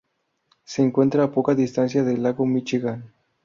Se 0.63 0.81
encuentra 0.81 1.23
a 1.25 1.31
poca 1.31 1.53
distancia 1.53 2.03
del 2.03 2.23
lago 2.23 2.43
Míchigan. 2.43 3.13